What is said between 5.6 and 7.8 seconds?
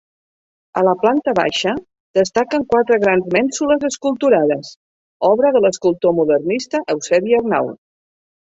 l'escultor modernista Eusebi Arnau.